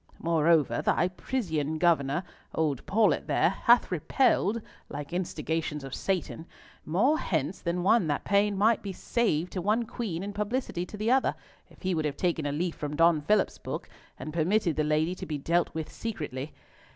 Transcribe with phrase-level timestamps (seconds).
[0.17, 2.23] Moreover, thy precisian governor,
[2.55, 6.47] old Paulett there, hath repelled, like instigations of Satan,
[6.83, 10.97] more hints than one that pain might be saved to one queen and publicity to
[10.97, 11.35] the other,
[11.69, 13.87] if he would have taken a leaf from Don Philip's book,
[14.17, 16.51] and permitted the lady to be dealt with secretly.